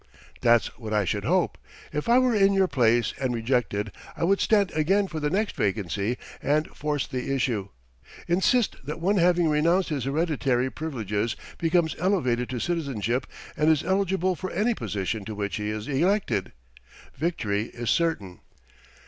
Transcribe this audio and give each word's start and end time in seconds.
"That's 0.41 0.75
what 0.79 0.93
I 0.95 1.05
should 1.05 1.25
hope. 1.25 1.59
If 1.93 2.09
I 2.09 2.17
were 2.17 2.33
in 2.33 2.53
your 2.53 2.65
place, 2.67 3.13
and 3.19 3.35
rejected, 3.35 3.91
I 4.17 4.23
would 4.23 4.41
stand 4.41 4.71
again 4.71 5.05
for 5.07 5.19
the 5.19 5.29
next 5.29 5.55
vacancy 5.55 6.17
and 6.41 6.65
force 6.69 7.05
the 7.05 7.31
issue. 7.35 7.69
Insist 8.27 8.77
that 8.83 8.99
one 8.99 9.17
having 9.17 9.47
renounced 9.47 9.89
his 9.89 10.05
hereditary 10.05 10.71
privileges 10.71 11.35
becomes 11.59 11.95
elevated 11.99 12.49
to 12.49 12.59
citizenship 12.59 13.27
and 13.55 13.69
is 13.69 13.83
eligible 13.83 14.35
for 14.35 14.49
any 14.49 14.73
position 14.73 15.23
to 15.25 15.35
which 15.35 15.57
he 15.57 15.69
is 15.69 15.87
elected. 15.87 16.51
Victory 17.13 17.65
is 17.71 17.91
certain. 17.91 18.39